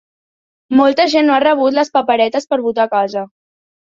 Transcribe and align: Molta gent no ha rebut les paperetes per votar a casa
Molta 0.77 1.03
gent 1.11 1.27
no 1.29 1.35
ha 1.35 1.41
rebut 1.43 1.75
les 1.79 1.91
paperetes 1.97 2.49
per 2.55 2.59
votar 2.69 2.87
a 2.87 2.91
casa 2.95 3.25